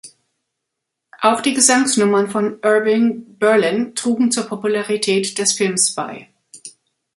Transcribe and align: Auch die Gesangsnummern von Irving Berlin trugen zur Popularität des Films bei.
Auch 1.21 1.41
die 1.41 1.53
Gesangsnummern 1.53 2.27
von 2.31 2.59
Irving 2.63 3.37
Berlin 3.37 3.93
trugen 3.93 4.31
zur 4.31 4.45
Popularität 4.47 5.37
des 5.37 5.51
Films 5.53 5.93
bei. 5.93 6.27